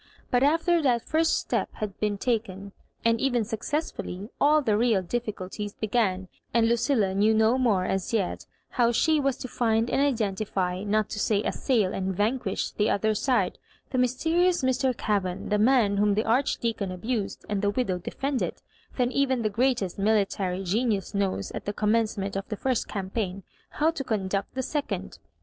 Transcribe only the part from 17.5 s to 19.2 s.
the widow defended, than